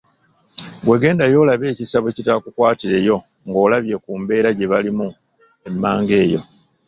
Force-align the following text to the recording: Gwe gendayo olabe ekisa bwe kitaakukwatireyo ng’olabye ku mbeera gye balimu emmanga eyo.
Gwe 0.83 0.97
gendayo 1.01 1.37
olabe 1.43 1.65
ekisa 1.71 1.97
bwe 1.99 2.15
kitaakukwatireyo 2.17 3.15
ng’olabye 3.47 3.95
ku 4.03 4.11
mbeera 4.21 4.49
gye 4.57 4.67
balimu 4.71 5.07
emmanga 5.67 6.13
eyo. 6.23 6.39